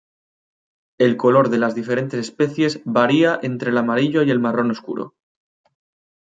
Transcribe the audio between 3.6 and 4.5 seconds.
el amarillo y el